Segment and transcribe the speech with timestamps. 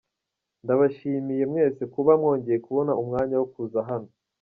[0.63, 4.09] Ndabashimiye mwese kuba mwongeye kubona umwanya wo kuza hano.